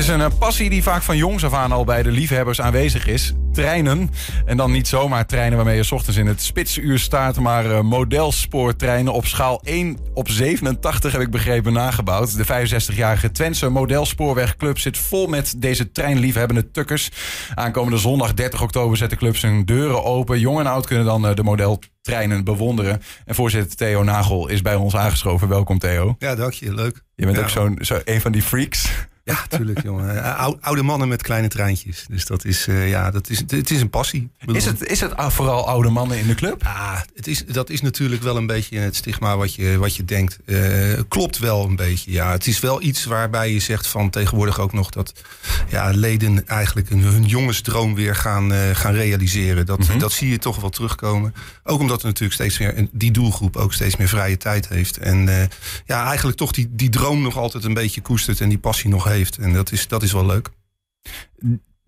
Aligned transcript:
is 0.00 0.08
een 0.08 0.20
eh, 0.20 0.30
passie 0.38 0.70
die 0.70 0.82
vaak 0.82 1.02
van 1.02 1.16
jongs 1.16 1.44
af 1.44 1.52
aan 1.54 1.72
al 1.72 1.84
bij 1.84 2.02
de 2.02 2.10
liefhebbers 2.10 2.60
aanwezig 2.60 3.06
is. 3.06 3.32
Treinen. 3.52 4.10
En 4.46 4.56
dan 4.56 4.70
niet 4.70 4.88
zomaar 4.88 5.26
treinen 5.26 5.56
waarmee 5.56 5.76
je 5.76 5.82
s 5.82 5.92
ochtends 5.92 6.18
in 6.18 6.26
het 6.26 6.42
spitsuur 6.42 6.98
staat, 6.98 7.38
maar 7.38 7.66
uh, 7.66 7.80
modelspoortreinen 7.80 9.12
op 9.12 9.26
schaal 9.26 9.60
1 9.64 9.98
op 10.14 10.28
87 10.28 11.12
heb 11.12 11.20
ik 11.20 11.30
begrepen 11.30 11.72
nagebouwd. 11.72 12.36
De 12.36 12.44
65-jarige 12.46 13.30
Twentse 13.30 13.68
modelspoorwegclub 13.68 14.78
zit 14.78 14.98
vol 14.98 15.26
met 15.26 15.54
deze 15.56 15.92
treinliefhebbende 15.92 16.70
tukkers. 16.70 17.10
Aankomende 17.54 17.98
zondag 17.98 18.34
30 18.34 18.62
oktober 18.62 18.96
zet 18.96 19.10
de 19.10 19.16
club 19.16 19.36
zijn 19.36 19.64
deuren 19.64 20.04
open. 20.04 20.38
Jong 20.40 20.58
en 20.58 20.66
oud 20.66 20.86
kunnen 20.86 21.04
dan 21.04 21.26
uh, 21.28 21.34
de 21.34 21.42
modeltreinen 21.42 22.44
bewonderen. 22.44 23.02
En 23.24 23.34
voorzitter 23.34 23.76
Theo 23.76 24.02
Nagel 24.02 24.48
is 24.48 24.62
bij 24.62 24.74
ons 24.74 24.96
aangeschoven. 24.96 25.48
Welkom 25.48 25.78
Theo. 25.78 26.16
Ja, 26.18 26.34
dank 26.34 26.52
je. 26.52 26.74
Leuk. 26.74 27.02
Je 27.14 27.24
bent 27.24 27.36
Ja. 27.36 27.42
ook 27.42 27.48
zo'n 27.48 27.78
zo 27.80 28.00
een 28.04 28.20
van 28.20 28.32
die 28.32 28.42
freaks. 28.42 28.88
Ja, 29.30 29.56
tuurlijk, 29.56 29.82
jongen. 29.90 30.24
Eh, 30.24 30.38
ou- 30.38 30.56
Oude 30.60 30.82
mannen 30.82 31.08
met 31.08 31.22
kleine 31.22 31.48
treintjes. 31.48 32.04
Dus 32.08 32.24
dat 32.26 32.44
is, 32.44 32.66
eh, 32.66 32.88
ja, 32.88 33.10
dat 33.10 33.30
is, 33.30 33.38
het 33.46 33.70
is 33.70 33.80
een 33.80 33.90
passie. 33.90 34.28
Bedoel- 34.38 34.56
Is 34.56 34.64
het, 34.64 34.86
is 34.86 35.00
het 35.00 35.12
vooral 35.16 35.68
oude 35.68 35.88
mannen 35.88 36.18
in 36.18 36.26
de 36.26 36.34
club? 36.34 36.62
Ja, 36.62 37.04
het 37.14 37.26
is, 37.26 37.44
dat 37.46 37.70
is 37.70 37.80
natuurlijk 37.80 38.22
wel 38.22 38.36
een 38.36 38.46
beetje 38.46 38.78
het 38.78 38.96
stigma 38.96 39.36
wat 39.36 39.54
je, 39.54 39.76
wat 39.78 39.96
je 39.96 40.04
denkt. 40.04 40.38
Eh, 40.46 40.58
klopt 41.08 41.38
wel 41.38 41.64
een 41.64 41.76
beetje, 41.76 42.12
ja. 42.12 42.30
Het 42.32 42.46
is 42.46 42.60
wel 42.60 42.82
iets 42.82 43.04
waarbij 43.04 43.52
je 43.52 43.60
zegt 43.60 43.86
van 43.86 44.10
tegenwoordig 44.10 44.58
ook 44.60 44.72
nog 44.72 44.90
dat 44.90 45.12
ja, 45.68 45.90
leden 45.90 46.46
eigenlijk 46.46 46.88
hun, 46.88 47.00
hun 47.00 47.24
jongensdroom 47.24 47.94
weer 47.94 48.14
gaan, 48.16 48.52
gaan 48.74 48.92
realiseren. 48.94 49.66
Dat, 49.66 49.78
Mhm. 49.78 49.98
dat 49.98 50.12
zie 50.12 50.30
je 50.30 50.38
toch 50.38 50.60
wel 50.60 50.70
terugkomen. 50.70 51.34
Ook 51.64 51.80
omdat 51.80 52.00
er 52.00 52.06
natuurlijk 52.06 52.34
steeds 52.34 52.58
meer 52.58 52.88
die 52.92 53.10
doelgroep 53.10 53.56
ook 53.56 53.72
steeds 53.72 53.96
meer 53.96 54.08
vrije 54.08 54.36
tijd 54.36 54.68
heeft. 54.68 54.96
En 54.98 55.48
ja, 55.86 56.06
eigenlijk 56.06 56.36
toch 56.36 56.52
die, 56.52 56.68
die 56.70 56.88
droom 56.88 57.22
nog 57.22 57.36
altijd 57.36 57.64
een 57.64 57.74
beetje 57.74 58.00
koestert 58.00 58.40
en 58.40 58.48
die 58.48 58.58
passie 58.58 58.90
nog 58.90 59.04
heeft. 59.04 59.19
En 59.38 59.52
dat 59.52 59.72
is, 59.72 59.88
dat 59.88 60.02
is 60.02 60.12
wel 60.12 60.26
leuk. 60.26 60.48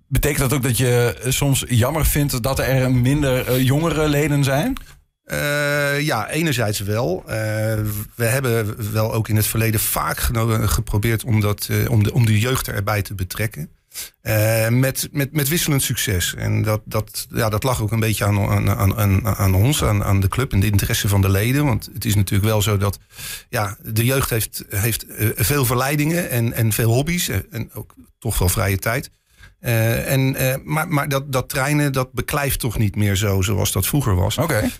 Betekent 0.06 0.40
dat 0.40 0.52
ook 0.52 0.62
dat 0.62 0.76
je 0.76 1.18
eh, 1.22 1.32
soms 1.32 1.64
jammer 1.68 2.06
vindt 2.06 2.42
dat 2.42 2.58
er 2.58 2.92
minder 2.92 3.48
eh, 3.48 3.62
jongere 3.62 4.08
leden 4.08 4.44
zijn? 4.44 4.76
Eh, 5.24 6.00
ja, 6.00 6.30
enerzijds 6.30 6.80
wel. 6.80 7.22
We 8.14 8.24
hebben 8.24 8.92
wel 8.92 9.12
ook 9.12 9.28
in 9.28 9.36
het 9.36 9.46
verleden 9.46 9.80
vaak 9.80 10.18
geprobeerd 10.64 11.24
om, 11.24 11.40
dat, 11.40 11.70
om, 11.88 12.02
de, 12.02 12.12
om 12.12 12.26
de 12.26 12.38
jeugd 12.38 12.68
erbij 12.68 13.02
te 13.02 13.14
betrekken. 13.14 13.70
Eh, 14.22 14.68
met, 14.68 15.08
met, 15.12 15.32
met 15.32 15.48
wisselend 15.48 15.82
succes. 15.82 16.34
En 16.34 16.62
dat, 16.62 16.80
dat, 16.84 17.26
ja, 17.30 17.48
dat 17.48 17.62
lag 17.62 17.82
ook 17.82 17.92
een 17.92 18.00
beetje 18.00 18.24
aan, 18.24 18.38
aan, 18.48 18.96
aan, 18.96 19.26
aan, 19.26 19.54
ons, 19.54 19.84
aan, 19.84 20.04
aan 20.04 20.20
de 20.20 20.28
club 20.28 20.52
en 20.52 20.60
de 20.60 20.66
interesse 20.66 21.08
van 21.08 21.20
de 21.20 21.30
leden. 21.30 21.64
Want 21.64 21.90
het 21.94 22.04
is 22.04 22.14
natuurlijk 22.14 22.50
wel 22.50 22.62
zo 22.62 22.76
dat 22.76 22.98
ja, 23.48 23.76
de 23.82 24.04
jeugd 24.04 24.30
heeft, 24.30 24.64
heeft 24.68 25.06
eh, 25.06 25.28
veel 25.36 25.64
verleidingen 25.64 26.30
en, 26.30 26.52
en 26.52 26.72
veel 26.72 26.92
hobby's. 26.92 27.28
eh, 27.28 27.36
En 27.50 27.70
ook 27.74 27.94
toch 28.18 28.38
wel 28.38 28.48
vrije 28.48 28.78
tijd. 28.78 29.10
En, 29.60 30.36
maar 30.64 30.88
maar 30.88 31.08
dat, 31.08 31.32
dat 31.32 31.48
trainen, 31.48 31.92
dat 31.92 32.12
beklijft 32.12 32.60
toch 32.60 32.78
niet 32.78 32.96
meer 32.96 33.16
zo 33.16 33.42
zoals 33.42 33.72
dat 33.72 33.86
vroeger 33.86 34.14
was. 34.14 34.38
Oké. 34.38 34.70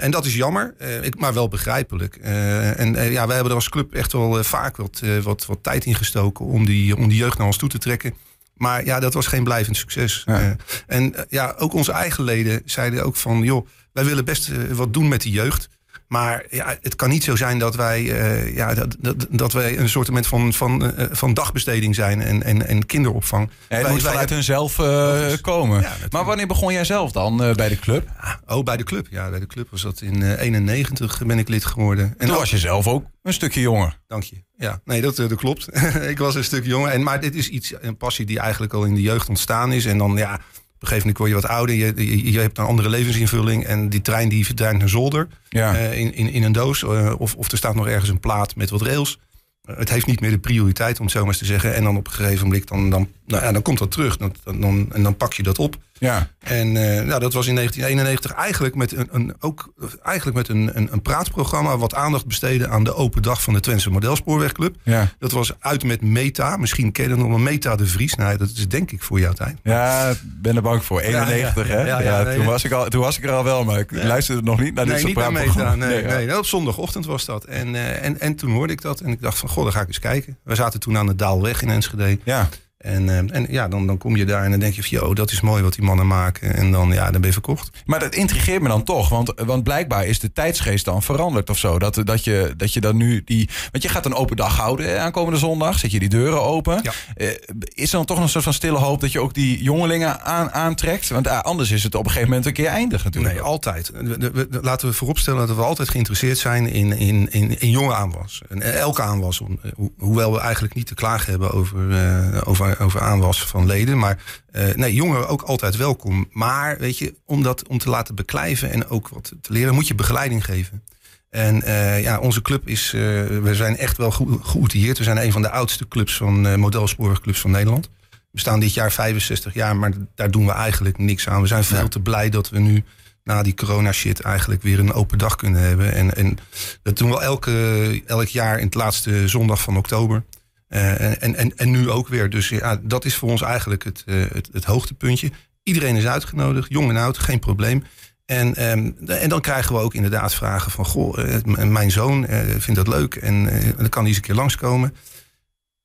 En 0.00 0.10
dat 0.10 0.26
is 0.26 0.34
jammer, 0.34 0.74
ik, 1.02 1.18
maar 1.18 1.34
wel 1.34 1.48
begrijpelijk. 1.48 2.16
En 2.16 2.94
ja, 3.10 3.26
wij 3.26 3.34
hebben 3.34 3.48
er 3.48 3.54
als 3.54 3.68
club 3.68 3.94
echt 3.94 4.12
wel 4.12 4.44
vaak 4.44 4.76
wat, 4.76 5.02
wat, 5.22 5.46
wat 5.46 5.58
tijd 5.62 5.84
in 5.84 5.94
gestoken 5.94 6.44
om 6.44 6.66
die, 6.66 6.96
om 6.96 7.08
die 7.08 7.18
jeugd 7.18 7.38
naar 7.38 7.46
ons 7.46 7.56
toe 7.56 7.68
te 7.68 7.78
trekken. 7.78 8.14
Maar 8.62 8.84
ja, 8.84 9.00
dat 9.00 9.14
was 9.14 9.26
geen 9.26 9.44
blijvend 9.44 9.76
succes. 9.76 10.22
Ja. 10.26 10.40
Eh, 10.40 10.50
en 10.86 11.14
eh, 11.14 11.22
ja, 11.28 11.54
ook 11.58 11.72
onze 11.72 11.92
eigen 11.92 12.24
leden 12.24 12.62
zeiden 12.64 13.04
ook 13.04 13.16
van... 13.16 13.42
joh, 13.42 13.66
wij 13.92 14.04
willen 14.04 14.24
best 14.24 14.48
eh, 14.48 14.56
wat 14.70 14.92
doen 14.92 15.08
met 15.08 15.20
die 15.20 15.32
jeugd. 15.32 15.68
Maar 16.12 16.44
ja, 16.50 16.76
het 16.80 16.96
kan 16.96 17.08
niet 17.08 17.24
zo 17.24 17.36
zijn 17.36 17.58
dat 17.58 17.74
wij, 17.76 18.20
eh, 18.20 18.54
ja, 18.56 18.74
dat, 18.74 18.96
dat, 18.98 19.26
dat 19.30 19.52
wij 19.52 19.78
een 19.78 19.88
soort 19.88 20.08
van, 20.26 20.52
van, 20.52 20.94
eh, 20.96 21.06
van 21.10 21.34
dagbesteding 21.34 21.94
zijn 21.94 22.22
en, 22.22 22.42
en, 22.42 22.66
en 22.66 22.86
kinderopvang. 22.86 23.48
Ja, 23.48 23.74
het 23.76 23.82
Wij- 23.82 23.92
moet 23.92 24.02
wij 24.02 24.10
vanuit 24.10 24.30
hunzelf 24.30 24.76
Logisch. 24.78 25.40
komen. 25.40 25.80
Ja, 25.80 25.92
maar 26.10 26.24
wanneer 26.24 26.46
begon 26.46 26.72
jij 26.72 26.84
zelf 26.84 27.12
dan 27.12 27.36
bij 27.36 27.68
de 27.68 27.78
club? 27.78 28.08
Oh, 28.46 28.62
bij 28.62 28.76
de 28.76 28.84
club. 28.84 29.06
Ja, 29.10 29.30
bij 29.30 29.38
de 29.40 29.46
club 29.46 29.70
was 29.70 29.82
dat 29.82 30.00
in 30.00 30.22
eh 30.22 30.40
91 30.40 31.22
ben 31.26 31.38
ik 31.38 31.48
lid 31.48 31.64
geworden. 31.64 32.14
En 32.18 32.26
Toen 32.26 32.36
was 32.36 32.50
je 32.50 32.58
zelf 32.58 32.86
ook 32.86 33.04
een 33.22 33.32
stukje 33.32 33.60
jonger. 33.60 33.98
Dank 34.06 34.22
je. 34.22 34.44
Ja, 34.56 34.80
nee, 34.84 35.00
dat, 35.00 35.16
dat 35.16 35.34
klopt. 35.34 35.68
ik 36.14 36.18
was 36.18 36.34
een 36.34 36.44
stuk 36.44 36.64
jonger. 36.64 36.90
En, 36.90 37.02
maar 37.02 37.20
dit 37.20 37.34
is 37.34 37.48
iets, 37.48 37.74
een 37.80 37.96
passie 37.96 38.26
die 38.26 38.38
eigenlijk 38.38 38.72
al 38.72 38.84
in 38.84 38.94
de 38.94 39.02
jeugd 39.02 39.28
ontstaan 39.28 39.72
is. 39.72 39.84
En 39.84 39.98
dan, 39.98 40.16
ja, 40.16 40.40
een 40.82 40.88
gegeven 40.88 40.98
moment 40.98 41.18
word 41.18 41.30
je 41.30 41.34
wat 41.34 41.46
ouder. 41.46 41.74
Je, 41.74 41.92
je, 42.22 42.32
je 42.32 42.40
hebt 42.40 42.58
een 42.58 42.64
andere 42.64 42.88
levensinvulling. 42.88 43.64
En 43.64 43.88
die 43.88 44.00
trein 44.00 44.28
die 44.28 44.46
verdwijnt 44.46 44.78
naar 44.78 44.88
zolder. 44.88 45.28
Ja. 45.48 45.74
eh, 45.76 45.98
in, 45.98 46.14
in, 46.14 46.32
in 46.32 46.42
een 46.42 46.52
doos. 46.52 46.82
eh, 46.82 47.14
of, 47.18 47.34
of 47.34 47.50
er 47.50 47.58
staat 47.58 47.74
nog 47.74 47.86
ergens 47.86 48.10
een 48.10 48.20
plaat 48.20 48.56
met 48.56 48.70
wat 48.70 48.82
rails. 48.82 49.18
Eh, 49.64 49.76
het 49.76 49.90
heeft 49.90 50.06
niet 50.06 50.20
meer 50.20 50.30
de 50.30 50.38
prioriteit, 50.38 50.98
om 50.98 51.04
het 51.04 51.14
zo 51.14 51.20
maar 51.20 51.28
eens 51.28 51.38
te 51.38 51.44
zeggen. 51.44 51.74
En 51.74 51.84
dan 51.84 51.96
op 51.96 52.06
een 52.06 52.12
gegeven 52.12 52.46
moment, 52.46 52.68
dan, 52.68 52.90
dan, 52.90 53.08
nou, 53.26 53.42
ja, 53.42 53.52
dan 53.52 53.62
komt 53.62 53.78
dat 53.78 53.90
terug. 53.90 54.16
Dan, 54.16 54.34
dan, 54.44 54.88
en 54.92 55.02
dan 55.02 55.16
pak 55.16 55.32
je 55.32 55.42
dat 55.42 55.58
op. 55.58 55.76
ja. 55.98 56.30
En 56.38 56.72
nou, 56.72 57.20
dat 57.20 57.32
was 57.32 57.46
in 57.46 57.54
1991 57.54 58.32
eigenlijk 58.32 58.74
met 58.74 58.92
een, 58.92 59.08
een, 59.10 59.34
ook 59.40 59.72
eigenlijk 60.02 60.36
met 60.36 60.48
een, 60.48 60.70
een, 60.76 60.88
een 60.92 61.02
praatprogramma... 61.02 61.76
wat 61.76 61.94
aandacht 61.94 62.26
besteedde 62.26 62.68
aan 62.68 62.84
de 62.84 62.94
open 62.94 63.22
dag 63.22 63.42
van 63.42 63.54
de 63.54 63.60
Twentse 63.60 63.90
Modelspoorwegclub. 63.90 64.76
Ja. 64.82 65.08
Dat 65.18 65.32
was 65.32 65.52
uit 65.58 65.84
met 65.84 66.00
Meta. 66.02 66.56
Misschien 66.56 66.92
ken 66.92 67.08
je 67.08 67.16
nog 67.16 67.28
wel 67.28 67.38
Meta 67.38 67.76
de 67.76 67.86
Vries. 67.86 68.14
Nou, 68.14 68.36
dat 68.36 68.48
is 68.48 68.68
denk 68.68 68.90
ik 68.90 69.02
voor 69.02 69.20
jouw 69.20 69.32
tijd. 69.32 69.58
Ja, 69.62 70.12
ben 70.24 70.56
er 70.56 70.62
bang 70.62 70.84
voor. 70.84 71.00
91, 71.00 71.68
ja, 71.68 71.74
hè? 71.74 71.80
ja, 71.80 71.86
Ja, 71.86 72.00
ja, 72.00 72.22
nee, 72.22 72.36
toen, 72.36 72.44
was 72.44 72.64
ik 72.64 72.72
al, 72.72 72.88
toen 72.88 73.00
was 73.00 73.18
ik 73.18 73.24
er 73.24 73.30
al 73.30 73.44
wel, 73.44 73.64
maar 73.64 73.78
ik 73.78 73.92
luisterde 73.92 74.42
nog 74.42 74.60
niet 74.60 74.74
naar 74.74 74.84
dit 74.84 74.94
nee, 74.94 75.02
soort 75.02 75.14
niet 75.14 75.34
naar 75.34 75.46
Meta. 75.46 75.74
Nee, 75.74 76.26
nee, 76.26 76.38
op 76.38 76.46
zondagochtend 76.46 77.06
was 77.06 77.24
dat. 77.24 77.44
En, 77.44 77.74
eh, 77.74 78.04
en, 78.04 78.20
en 78.20 78.34
toen 78.34 78.50
hoorde 78.50 78.72
ik 78.72 78.80
dat. 78.80 79.00
En 79.00 79.10
ik 79.10 79.22
dacht 79.22 79.38
van, 79.38 79.48
goh, 79.48 79.62
dan 79.62 79.72
ga 79.72 79.80
ik 79.80 79.86
eens 79.86 79.98
kijken. 79.98 80.38
We 80.44 80.54
zaten 80.54 80.80
toen 80.80 80.96
aan 80.96 81.06
de 81.06 81.16
Daalweg 81.16 81.62
in 81.62 81.68
Enschede. 81.68 82.18
Ja. 82.24 82.48
En, 82.82 83.08
eh, 83.08 83.36
en 83.36 83.46
ja, 83.48 83.68
dan, 83.68 83.86
dan 83.86 83.98
kom 83.98 84.16
je 84.16 84.24
daar 84.24 84.44
en 84.44 84.50
dan 84.50 84.60
denk 84.60 84.74
je 84.74 84.82
van... 84.82 84.98
yo, 84.98 85.14
dat 85.14 85.30
is 85.30 85.40
mooi 85.40 85.62
wat 85.62 85.74
die 85.74 85.84
mannen 85.84 86.06
maken. 86.06 86.54
En 86.54 86.70
dan, 86.72 86.92
ja, 86.92 87.02
dan 87.10 87.12
ben 87.20 87.26
je 87.26 87.32
verkocht. 87.32 87.70
Maar 87.84 88.00
dat 88.00 88.14
intrigeert 88.14 88.62
me 88.62 88.68
dan 88.68 88.84
toch. 88.84 89.08
Want, 89.08 89.32
want 89.44 89.62
blijkbaar 89.62 90.06
is 90.06 90.18
de 90.20 90.32
tijdsgeest 90.32 90.84
dan 90.84 91.02
veranderd 91.02 91.50
of 91.50 91.58
zo. 91.58 91.78
Dat, 91.78 92.00
dat, 92.04 92.24
je, 92.24 92.54
dat 92.56 92.72
je 92.72 92.80
dan 92.80 92.96
nu 92.96 93.22
die. 93.24 93.48
Want 93.70 93.82
je 93.82 93.88
gaat 93.90 94.06
een 94.06 94.14
open 94.14 94.36
dag 94.36 94.56
houden 94.56 95.00
aankomende 95.02 95.38
zondag. 95.38 95.78
Zet 95.78 95.90
je 95.90 95.98
die 95.98 96.08
deuren 96.08 96.42
open. 96.42 96.80
Ja. 96.82 96.92
Eh, 97.14 97.28
is 97.74 97.90
er 97.90 97.96
dan 97.96 98.04
toch 98.04 98.18
een 98.18 98.28
soort 98.28 98.44
van 98.44 98.52
stille 98.52 98.78
hoop 98.78 99.00
dat 99.00 99.12
je 99.12 99.20
ook 99.20 99.34
die 99.34 99.62
jongelingen 99.62 100.20
aan, 100.20 100.50
aantrekt? 100.52 101.08
Want 101.08 101.26
ah, 101.28 101.40
anders 101.40 101.70
is 101.70 101.82
het 101.82 101.94
op 101.94 102.00
een 102.04 102.10
gegeven 102.10 102.28
moment 102.28 102.46
een 102.46 102.52
keer 102.52 102.66
eindig 102.66 103.04
natuurlijk. 103.04 103.34
Nee, 103.34 103.42
altijd. 103.42 103.90
We- 103.94 104.16
we- 104.18 104.30
we- 104.32 104.58
Laten 104.62 104.88
we 104.88 104.94
vooropstellen 104.94 105.46
dat 105.46 105.56
we 105.56 105.62
altijd 105.62 105.88
geïnteresseerd 105.88 106.38
zijn 106.38 106.66
in, 106.66 106.92
in, 106.98 107.32
in, 107.32 107.60
in 107.60 107.70
jonge 107.70 107.94
aanwas. 107.94 108.42
En 108.48 108.62
elke 108.78 109.02
aanwas. 109.02 109.40
om- 109.40 109.60
ho- 109.76 109.92
Hoewel 109.98 110.32
we 110.32 110.40
eigenlijk 110.40 110.74
niet 110.74 110.86
te 110.86 110.94
klagen 110.94 111.30
hebben 111.30 111.50
over, 111.52 111.90
eh, 111.90 112.40
over, 112.72 112.84
over 112.84 113.00
aanwas 113.00 113.44
van 113.44 113.66
leden. 113.66 113.98
Maar 113.98 114.18
eh, 114.50 114.74
nee, 114.74 114.94
jongeren 114.94 115.28
ook 115.28 115.42
altijd 115.42 115.76
welkom. 115.76 116.28
Maar 116.30 116.78
weet 116.78 116.98
je, 116.98 117.14
om 117.24 117.42
dat 117.42 117.68
om 117.68 117.78
te 117.78 117.90
laten 117.90 118.14
beklijven 118.14 118.70
en 118.70 118.88
ook 118.88 119.08
wat 119.08 119.32
te 119.40 119.52
leren, 119.52 119.74
moet 119.74 119.86
je 119.88 119.94
begeleiding 119.94 120.44
geven. 120.44 120.82
En 121.30 121.62
eh, 121.62 122.02
ja, 122.02 122.18
onze 122.18 122.42
club 122.42 122.68
is, 122.68 122.92
eh, 122.94 123.00
we 123.42 123.50
zijn 123.52 123.76
echt 123.76 123.96
wel 123.96 124.10
geoutilleerd. 124.42 124.98
We 124.98 125.04
zijn 125.04 125.24
een 125.24 125.32
van 125.32 125.42
de 125.42 125.50
oudste 125.50 125.88
clubs 125.88 126.16
van 126.16 126.46
eh 126.46 126.54
modelspoorwegclubs 126.56 127.40
van 127.40 127.50
Nederland. 127.50 127.90
We 128.30 128.40
staan 128.40 128.60
dit 128.60 128.74
jaar 128.74 128.92
65 128.92 129.54
jaar, 129.54 129.76
maar 129.76 129.92
daar 130.14 130.30
doen 130.30 130.46
we 130.46 130.52
eigenlijk 130.52 130.98
niks 130.98 131.28
aan. 131.28 131.40
We 131.40 131.46
zijn 131.46 131.64
veel 131.64 131.78
Ja. 131.78 131.88
te 131.88 132.00
blij 132.00 132.28
dat 132.28 132.48
we 132.50 132.58
nu 132.58 132.84
na 133.24 133.42
die 133.42 133.54
corona 133.54 133.92
shit 133.92 134.20
eigenlijk 134.20 134.62
weer 134.62 134.78
een 134.78 134.92
open 134.92 135.18
dag 135.18 135.36
kunnen 135.36 135.62
hebben. 135.62 135.92
En, 135.94 136.14
en 136.14 136.38
dat 136.82 136.96
doen 136.96 137.10
we 137.10 137.20
elke, 137.20 138.02
elk 138.06 138.26
jaar 138.26 138.58
in 138.58 138.64
het 138.64 138.74
laatste 138.74 139.28
zondag 139.28 139.60
van 139.60 139.76
oktober. 139.76 140.24
Eh, 140.72 141.22
en, 141.22 141.34
en, 141.36 141.56
en 141.56 141.70
nu 141.70 141.90
ook 141.90 142.08
weer. 142.08 142.30
Dus 142.30 142.48
ja, 142.48 142.80
dat 142.82 143.04
is 143.04 143.14
voor 143.14 143.30
ons 143.30 143.42
eigenlijk 143.42 143.84
het, 143.84 144.02
eh, 144.06 144.16
het, 144.32 144.48
het 144.52 144.64
hoogtepuntje. 144.64 145.30
Iedereen 145.62 145.96
is 145.96 146.06
uitgenodigd, 146.06 146.70
jong 146.70 146.90
en 146.90 146.96
oud, 146.96 147.18
geen 147.18 147.38
probleem. 147.38 147.84
En, 148.26 148.54
ehm, 148.54 148.90
en 149.06 149.28
dan 149.28 149.40
krijgen 149.40 149.74
we 149.74 149.80
ook 149.80 149.94
inderdaad 149.94 150.34
vragen 150.34 150.70
van... 150.70 150.84
goh, 150.84 151.34
eh, 151.34 151.66
mijn 151.66 151.90
zoon 151.90 152.26
vindt 152.58 152.74
dat 152.74 152.88
leuk 152.88 153.14
en 153.14 153.44
dan 153.76 153.88
kan 153.88 154.00
hij 154.00 154.08
eens 154.08 154.16
een 154.16 154.22
keer 154.22 154.34
langskomen. 154.34 154.94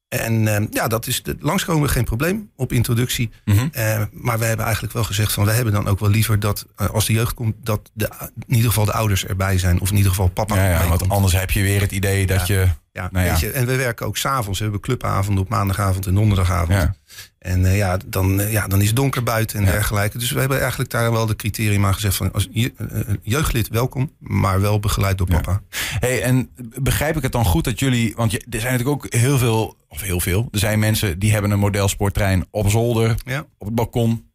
En 0.07 0.47
ehm, 0.47 0.65
ja, 0.69 0.87
dat 0.87 1.07
is 1.07 1.23
de, 1.23 1.35
langskomen 1.39 1.89
geen 1.89 2.03
probleem 2.03 2.51
op 2.55 2.71
introductie. 2.71 3.29
Mhm. 3.45 3.67
Maar 4.11 4.39
we 4.39 4.45
hebben 4.45 4.65
eigenlijk 4.65 4.93
wel 4.93 5.03
gezegd 5.03 5.33
van... 5.33 5.45
we 5.45 5.51
hebben 5.51 5.73
dan 5.73 5.87
ook 5.87 5.99
wel 5.99 6.09
liever 6.09 6.39
dat 6.39 6.65
als 6.75 7.05
de 7.05 7.13
jeugd 7.13 7.33
komt... 7.33 7.55
dat 7.63 7.91
de, 7.93 8.09
in 8.47 8.55
ieder 8.55 8.69
geval 8.69 8.85
de 8.85 8.93
ouders 8.93 9.25
erbij 9.25 9.57
zijn. 9.57 9.79
Of 9.79 9.89
in 9.89 9.95
ieder 9.95 10.11
geval 10.11 10.27
papa 10.27 10.55
Ja, 10.55 10.69
ja, 10.69 10.87
want 10.87 10.99
komt. 10.99 11.11
anders 11.11 11.33
heb 11.33 11.51
je 11.51 11.61
weer 11.61 11.81
het 11.81 11.91
idee 11.91 12.25
dat 12.25 12.47
je. 12.47 12.67
Ja, 12.97 13.09
Nou 13.11 13.25
ja. 13.25 13.31
weet 13.31 13.39
je, 13.39 13.51
en 13.51 13.65
we 13.65 13.75
werken 13.75 14.05
ook 14.05 14.17
s'avonds. 14.17 14.57
We 14.57 14.63
hebben 14.63 14.81
clubavonden 14.81 15.43
op 15.43 15.49
maandagavond 15.49 16.05
en 16.05 16.13
donderdagavond. 16.13 16.71
Ja. 16.79 16.95
En 17.39 17.65
eh, 17.65 17.77
ja, 17.77 17.97
dan, 18.05 18.39
eh, 18.39 18.51
ja, 18.51 18.67
dan 18.67 18.81
is 18.81 18.87
het 18.87 18.95
donker 18.95 19.23
buiten 19.23 19.59
en 19.59 19.65
Ja. 19.65 19.71
dergelijke. 19.71 20.17
Dus 20.17 20.31
we 20.31 20.39
hebben 20.39 20.59
eigenlijk 20.59 20.89
daar 20.89 21.11
wel 21.11 21.25
de 21.25 21.35
criteria 21.35 21.85
aan 21.85 21.93
gezegd 21.93 22.15
van... 22.15 22.31
als 22.33 22.47
je, 22.51 22.73
eh, 22.77 23.15
jeugdlid 23.21 23.67
welkom, 23.67 24.11
maar 24.19 24.61
wel 24.61 24.79
begeleid 24.79 25.17
door 25.17 25.27
papa. 25.27 25.61
Hey, 25.99 26.21
en 26.23 26.49
begrijp 26.81 27.15
ik 27.17 27.23
het 27.23 27.31
dan 27.31 27.45
goed 27.45 27.63
dat 27.63 27.79
jullie. 27.79 28.13
Want 28.15 28.31
je, 28.31 28.37
er 28.49 28.59
zijn 28.59 28.71
natuurlijk 28.73 29.05
ook 29.05 29.13
heel 29.13 29.37
veel. 29.37 29.77
Of 29.89 30.01
heel 30.01 30.19
veel. 30.19 30.47
Er 30.51 30.59
zijn 30.59 30.79
mensen 30.79 31.19
die 31.19 31.31
hebben 31.31 31.51
een 31.51 31.59
modelsporttrein 31.59 32.45
op 32.51 32.69
zolder, 32.69 33.15
op 33.57 33.65
het 33.67 33.75
balkon. 33.75 34.25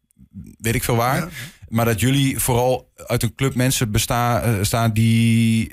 Weet 0.57 0.75
ik 0.75 0.83
veel 0.83 0.95
waar. 0.95 1.27
Maar 1.73 1.85
dat 1.85 1.99
jullie 1.99 2.39
vooral 2.39 2.91
uit 2.95 3.23
een 3.23 3.35
club 3.35 3.55
mensen 3.55 3.91
bestaan, 3.91 4.65
staan 4.65 4.91
die, 4.91 5.71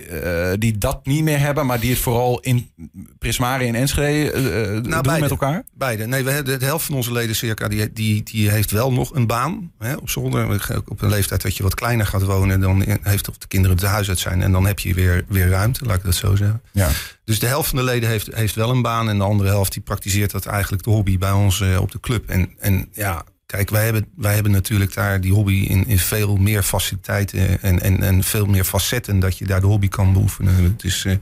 die 0.59 0.79
dat 0.79 1.07
niet 1.07 1.23
meer 1.23 1.39
hebben, 1.39 1.67
maar 1.67 1.81
die 1.81 1.91
het 1.91 1.99
vooral 1.99 2.41
in 2.41 2.71
Prismari 3.19 3.67
en 3.67 3.75
Enschede 3.75 4.41
nou, 4.41 4.83
doen 4.83 5.03
beide, 5.03 5.21
met 5.21 5.31
elkaar? 5.31 5.65
Beide. 5.75 6.07
Nee, 6.07 6.25
we 6.25 6.31
hebben 6.31 6.59
de 6.59 6.65
helft 6.65 6.85
van 6.85 6.95
onze 6.95 7.13
leden 7.13 7.37
circa, 7.37 7.69
die, 7.69 7.93
die, 7.93 8.23
die 8.23 8.51
heeft 8.51 8.71
wel 8.71 8.93
nog 8.93 9.15
een 9.15 9.27
baan 9.27 9.73
hè, 9.79 9.95
op 9.95 10.11
zolder. 10.11 10.83
Op 10.87 11.03
een 11.03 11.09
leeftijd 11.09 11.43
dat 11.43 11.57
je 11.57 11.63
wat 11.63 11.75
kleiner 11.75 12.07
gaat 12.07 12.23
wonen, 12.23 12.61
dan 12.61 12.85
heeft 13.03 13.29
of 13.29 13.39
de 13.39 13.47
kinderen 13.47 13.77
het 13.77 13.87
huis 13.87 14.09
uit 14.09 14.19
zijn 14.19 14.43
en 14.43 14.53
dan 14.53 14.67
heb 14.67 14.79
je 14.79 14.95
weer, 14.95 15.25
weer 15.29 15.49
ruimte, 15.49 15.85
laat 15.85 15.97
ik 15.97 16.05
dat 16.05 16.15
zo 16.15 16.37
zeggen. 16.37 16.63
Ja. 16.73 16.89
Dus 17.25 17.39
de 17.39 17.47
helft 17.47 17.69
van 17.69 17.79
de 17.79 17.85
leden 17.85 18.09
heeft, 18.09 18.35
heeft 18.35 18.55
wel 18.55 18.71
een 18.71 18.83
baan 18.83 19.09
en 19.09 19.19
de 19.19 19.25
andere 19.25 19.49
helft 19.49 19.73
die 19.73 19.83
praktiseert 19.83 20.31
dat 20.31 20.47
eigenlijk 20.47 20.83
de 20.83 20.91
hobby 20.91 21.19
bij 21.19 21.33
ons 21.33 21.61
op 21.61 21.91
de 21.91 22.01
club. 22.01 22.29
En, 22.29 22.51
en 22.59 22.89
ja, 22.93 23.25
Kijk, 23.51 23.71
wij 23.71 23.85
hebben, 23.85 24.07
wij 24.17 24.35
hebben 24.35 24.53
natuurlijk 24.53 24.95
daar 24.95 25.21
die 25.21 25.33
hobby 25.33 25.67
in, 25.69 25.87
in 25.87 25.99
veel 25.99 26.37
meer 26.37 26.63
faciliteiten 26.63 27.63
en, 27.63 27.81
en, 27.81 28.03
en 28.03 28.23
veel 28.23 28.47
meer 28.47 28.65
facetten 28.65 29.21
dat 29.21 29.39
je 29.39 29.47
daar 29.47 29.61
de 29.61 29.67
hobby 29.67 29.89
kan 29.89 30.13
beoefenen. 30.13 30.65
Het 30.65 30.85
is, 30.85 31.05
uh, 31.05 31.13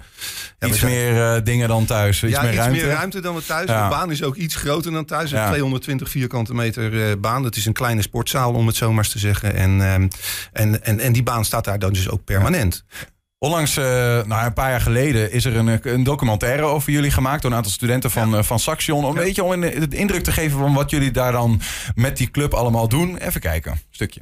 ja, 0.58 0.68
iets 0.68 0.80
meer 0.80 1.12
uh, 1.12 1.44
dingen 1.44 1.68
dan 1.68 1.84
thuis. 1.84 2.22
Iets 2.22 2.32
ja, 2.32 2.40
meer 2.40 2.50
iets 2.50 2.58
ruimte. 2.58 2.84
meer 2.84 2.94
ruimte 2.94 3.20
dan 3.20 3.34
we 3.34 3.44
thuis. 3.44 3.66
De 3.66 3.72
baan 3.72 4.10
is 4.10 4.22
ook 4.22 4.36
iets 4.36 4.54
groter 4.54 4.92
dan 4.92 5.04
thuis. 5.04 5.32
Een 5.32 5.46
220 5.46 6.08
vierkante 6.08 6.54
meter 6.54 6.92
uh, 6.92 7.12
baan. 7.18 7.42
Dat 7.42 7.56
is 7.56 7.66
een 7.66 7.72
kleine 7.72 8.02
sportzaal, 8.02 8.52
om 8.52 8.66
het 8.66 8.76
zo 8.76 8.92
maar 8.92 9.08
te 9.08 9.18
zeggen. 9.18 9.54
En, 9.54 9.80
en, 10.52 10.84
en, 10.84 11.00
en 11.00 11.12
die 11.12 11.22
baan 11.22 11.44
staat 11.44 11.64
daar 11.64 11.78
dan 11.78 11.92
dus 11.92 12.08
ook 12.08 12.24
permanent. 12.24 12.84
Onlangs, 13.40 13.76
uh, 13.76 13.84
nou, 14.24 14.46
een 14.46 14.52
paar 14.52 14.70
jaar 14.70 14.80
geleden, 14.80 15.32
is 15.32 15.44
er 15.44 15.56
een, 15.56 15.80
een, 15.82 16.02
documentaire 16.02 16.62
over 16.62 16.92
jullie 16.92 17.10
gemaakt 17.10 17.42
door 17.42 17.50
een 17.50 17.56
aantal 17.56 17.72
studenten 17.72 18.10
van, 18.10 18.30
ja. 18.30 18.36
uh, 18.36 18.42
van 18.42 18.58
Saxion. 18.58 19.04
Om, 19.04 19.14
ja. 19.14 19.20
weet 19.20 19.34
je, 19.34 19.44
om 19.44 19.60
de 19.60 19.86
indruk 19.90 20.22
te 20.22 20.32
geven 20.32 20.58
van 20.58 20.74
wat 20.74 20.90
jullie 20.90 21.10
daar 21.10 21.32
dan 21.32 21.60
met 21.94 22.16
die 22.16 22.30
club 22.30 22.54
allemaal 22.54 22.88
doen. 22.88 23.16
Even 23.16 23.40
kijken, 23.40 23.72
een 23.72 23.78
stukje. 23.90 24.20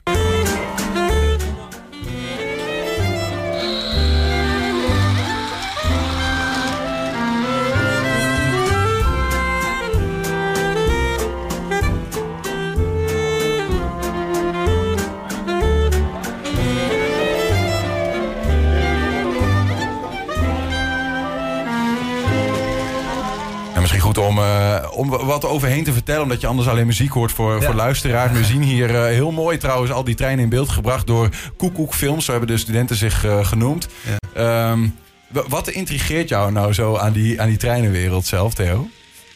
Om 24.96 25.08
wat 25.08 25.44
overheen 25.44 25.84
te 25.84 25.92
vertellen. 25.92 26.22
Omdat 26.22 26.40
je 26.40 26.46
anders 26.46 26.68
alleen 26.68 26.86
muziek 26.86 27.12
hoort 27.12 27.32
voor, 27.32 27.54
ja. 27.54 27.60
voor 27.60 27.74
luisteraars. 27.74 28.32
We 28.32 28.44
zien 28.54 28.62
hier 28.62 28.90
uh, 28.90 29.02
heel 29.02 29.30
mooi 29.30 29.58
trouwens 29.58 29.92
al 29.92 30.04
die 30.04 30.14
treinen 30.14 30.44
in 30.44 30.50
beeld 30.50 30.68
gebracht 30.68 31.06
door 31.06 31.28
Koekoek 31.56 31.94
Films. 31.94 32.24
Zo 32.24 32.30
hebben 32.30 32.48
de 32.48 32.58
studenten 32.58 32.96
zich 32.96 33.24
uh, 33.24 33.44
genoemd. 33.44 33.88
Ja. 34.34 34.70
Um, 34.70 34.94
wat 35.28 35.68
intrigeert 35.68 36.28
jou 36.28 36.52
nou 36.52 36.72
zo 36.72 36.96
aan 36.96 37.12
die, 37.12 37.40
aan 37.40 37.48
die 37.48 37.56
treinenwereld 37.56 38.26
zelf, 38.26 38.54
Theo? 38.54 38.88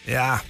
Ja, 0.05 0.43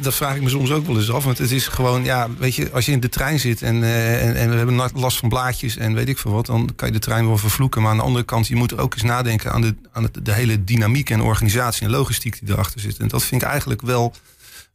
dat 0.00 0.14
vraag 0.14 0.36
ik 0.36 0.42
me 0.42 0.48
soms 0.48 0.70
ook 0.70 0.86
wel 0.86 0.96
eens 0.96 1.10
af. 1.10 1.24
Want 1.24 1.38
het 1.38 1.50
is 1.50 1.66
gewoon, 1.66 2.04
ja, 2.04 2.28
weet 2.38 2.54
je, 2.54 2.70
als 2.72 2.86
je 2.86 2.92
in 2.92 3.00
de 3.00 3.08
trein 3.08 3.38
zit 3.38 3.62
en, 3.62 3.76
uh, 3.76 4.26
en, 4.26 4.36
en, 4.36 4.50
we 4.50 4.56
hebben 4.56 4.90
last 4.94 5.18
van 5.18 5.28
blaadjes 5.28 5.76
en 5.76 5.94
weet 5.94 6.08
ik 6.08 6.18
veel 6.18 6.30
wat, 6.30 6.46
dan 6.46 6.70
kan 6.76 6.88
je 6.88 6.94
de 6.94 7.00
trein 7.00 7.26
wel 7.26 7.38
vervloeken. 7.38 7.82
Maar 7.82 7.90
aan 7.90 7.96
de 7.96 8.02
andere 8.02 8.24
kant, 8.24 8.46
je 8.46 8.56
moet 8.56 8.70
er 8.70 8.80
ook 8.80 8.92
eens 8.92 9.02
nadenken 9.02 9.52
aan 9.52 9.60
de, 9.60 9.74
aan 9.92 10.08
de 10.22 10.32
hele 10.32 10.64
dynamiek 10.64 11.10
en 11.10 11.20
organisatie 11.20 11.84
en 11.84 11.90
logistiek 11.90 12.38
die 12.40 12.54
erachter 12.54 12.80
zit. 12.80 12.98
En 12.98 13.08
dat 13.08 13.24
vind 13.24 13.42
ik 13.42 13.48
eigenlijk 13.48 13.82
wel 13.82 14.14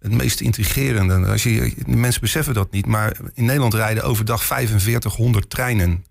het 0.04 0.12
meest 0.12 0.42
intrigerende. 0.42 1.28
Als 1.28 1.44
je, 1.44 1.74
mensen 1.86 2.22
beseffen 2.22 2.54
dat 2.54 2.72
niet, 2.72 2.86
maar 2.86 3.18
in 3.34 3.46
Nederland 3.46 3.74
rijden 3.74 4.04
overdag 4.04 4.44
4500 4.44 5.50
treinen. 5.50 6.06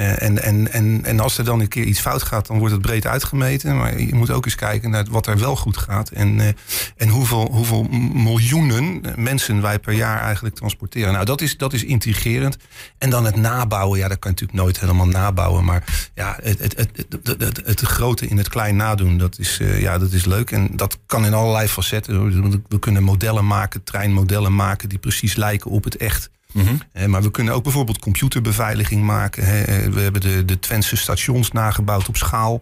Uh, 0.00 0.22
en, 0.22 0.42
en, 0.42 0.72
en, 0.72 1.04
en 1.04 1.20
als 1.20 1.38
er 1.38 1.44
dan 1.44 1.60
een 1.60 1.68
keer 1.68 1.84
iets 1.84 2.00
fout 2.00 2.22
gaat, 2.22 2.46
dan 2.46 2.58
wordt 2.58 2.72
het 2.72 2.82
breed 2.82 3.06
uitgemeten. 3.06 3.76
Maar 3.76 4.00
je 4.00 4.14
moet 4.14 4.30
ook 4.30 4.44
eens 4.44 4.54
kijken 4.54 4.90
naar 4.90 5.04
wat 5.10 5.26
er 5.26 5.38
wel 5.38 5.56
goed 5.56 5.76
gaat. 5.76 6.10
En, 6.10 6.38
uh, 6.38 6.48
en 6.96 7.08
hoeveel, 7.08 7.48
hoeveel 7.52 7.82
miljoenen 8.12 9.02
mensen 9.16 9.62
wij 9.62 9.78
per 9.78 9.92
jaar 9.92 10.20
eigenlijk 10.20 10.54
transporteren. 10.54 11.12
Nou, 11.12 11.24
dat 11.24 11.40
is, 11.40 11.56
dat 11.56 11.72
is 11.72 11.84
intrigerend. 11.84 12.56
En 12.98 13.10
dan 13.10 13.24
het 13.24 13.36
nabouwen. 13.36 13.98
Ja, 13.98 14.08
dat 14.08 14.18
kan 14.18 14.30
je 14.34 14.40
natuurlijk 14.40 14.66
nooit 14.66 14.80
helemaal 14.80 15.06
nabouwen. 15.06 15.64
Maar 15.64 16.10
ja, 16.14 16.38
het, 16.42 16.58
het, 16.58 16.88
het, 17.22 17.62
het, 17.64 17.80
grote 17.80 18.26
in 18.26 18.36
het 18.36 18.48
klein 18.48 18.76
nadoen, 18.76 19.18
dat 19.18 19.38
is, 19.38 19.58
uh, 19.60 19.80
ja, 19.80 19.98
dat 19.98 20.12
is 20.12 20.24
leuk. 20.24 20.50
En 20.50 20.76
dat 20.76 20.98
kan 21.06 21.24
in 21.24 21.34
allerlei 21.34 21.68
facetten. 21.68 22.62
We 22.68 22.78
kunnen 22.78 23.02
modellen 23.02 23.46
maken, 23.46 23.84
treinmodellen 23.84 24.54
maken 24.54 24.88
die 24.88 24.98
precies 24.98 25.36
lijken 25.36 25.70
op 25.70 25.84
het 25.84 25.96
echt. 25.96 26.30
-hmm. 26.52 27.10
maar 27.10 27.22
we 27.22 27.30
kunnen 27.30 27.54
ook 27.54 27.62
bijvoorbeeld 27.62 27.98
computerbeveiliging 27.98 29.02
maken. 29.02 29.44
We 29.92 30.00
hebben 30.00 30.20
de, 30.20 30.44
de 30.44 30.78
stations 30.80 31.50
nagebouwd 31.50 32.08
op 32.08 32.16
schaal. 32.16 32.60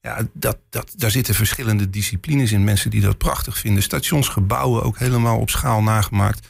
Ja, 0.00 0.28
dat, 0.32 0.58
dat, 0.70 0.92
daar 0.96 1.10
zitten 1.10 1.34
verschillende 1.34 1.90
disciplines 1.90 2.52
in. 2.52 2.64
Mensen 2.64 2.90
die 2.90 3.00
dat 3.00 3.18
prachtig 3.18 3.58
vinden. 3.58 3.82
Stationsgebouwen 3.82 4.82
ook 4.82 4.98
helemaal 4.98 5.38
op 5.38 5.50
schaal 5.50 5.82
nagemaakt. 5.82 6.48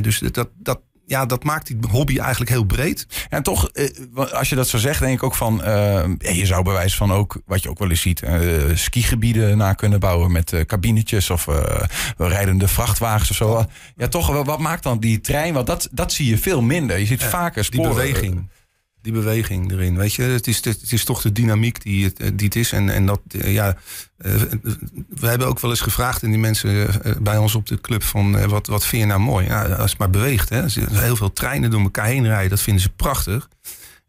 dus 0.00 0.18
dat, 0.18 0.48
dat, 0.54 0.80
ja, 1.06 1.26
dat 1.26 1.44
maakt 1.44 1.66
die 1.66 1.78
hobby 1.90 2.18
eigenlijk 2.18 2.50
heel 2.50 2.64
breed. 2.64 3.06
En 3.28 3.42
toch, 3.42 3.70
als 4.32 4.48
je 4.48 4.54
dat 4.54 4.68
zo 4.68 4.78
zegt, 4.78 5.00
denk 5.00 5.12
ik 5.12 5.22
ook 5.22 5.34
van... 5.34 5.60
Uh, 5.64 6.04
je 6.18 6.46
zou 6.46 6.62
bewijs 6.62 6.96
van 6.96 7.12
ook, 7.12 7.40
wat 7.46 7.62
je 7.62 7.68
ook 7.70 7.78
wel 7.78 7.90
eens 7.90 8.00
ziet... 8.00 8.22
Uh, 8.22 8.76
skigebieden 8.76 9.56
na 9.56 9.72
kunnen 9.72 10.00
bouwen 10.00 10.32
met 10.32 10.52
uh, 10.52 10.60
kabinetjes... 10.66 11.30
of 11.30 11.48
rijdende 12.16 12.68
vrachtwagens 12.68 13.30
of 13.30 13.36
zo. 13.36 13.66
Ja, 13.96 14.08
toch, 14.08 14.44
wat 14.44 14.58
maakt 14.58 14.82
dan 14.82 14.98
die 14.98 15.20
trein? 15.20 15.54
Want 15.54 15.66
dat, 15.66 15.88
dat 15.92 16.12
zie 16.12 16.28
je 16.28 16.38
veel 16.38 16.62
minder. 16.62 16.98
Je 16.98 17.06
ziet 17.06 17.20
ja, 17.20 17.28
vaker 17.28 17.64
sporen. 17.64 17.94
Die 17.94 18.04
beweging. 18.04 18.50
Die 19.04 19.12
beweging 19.12 19.72
erin, 19.72 19.96
weet 19.96 20.14
je. 20.14 20.22
Het 20.22 20.46
is, 20.46 20.64
het 20.64 20.92
is 20.92 21.04
toch 21.04 21.22
de 21.22 21.32
dynamiek 21.32 21.82
die 21.82 22.04
het, 22.04 22.16
die 22.16 22.46
het 22.46 22.56
is. 22.56 22.72
En, 22.72 22.88
en 22.88 23.06
dat, 23.06 23.20
ja... 23.28 23.76
we 24.16 25.26
hebben 25.26 25.46
ook 25.46 25.60
wel 25.60 25.70
eens 25.70 25.80
gevraagd 25.80 26.22
in 26.22 26.30
die 26.30 26.38
mensen 26.38 26.88
bij 27.22 27.36
ons 27.36 27.54
op 27.54 27.66
de 27.66 27.80
club... 27.80 28.02
van 28.02 28.48
wat, 28.48 28.66
wat 28.66 28.86
vind 28.86 29.02
je 29.02 29.08
nou 29.08 29.20
mooi? 29.20 29.46
Ja, 29.46 29.64
als 29.64 29.90
het 29.90 29.98
maar 29.98 30.10
beweegt. 30.10 30.48
Hè. 30.48 30.64
Heel 30.90 31.16
veel 31.16 31.32
treinen 31.32 31.70
door 31.70 31.80
elkaar 31.80 32.06
heen 32.06 32.26
rijden, 32.26 32.50
dat 32.50 32.60
vinden 32.60 32.82
ze 32.82 32.90
prachtig. 32.90 33.48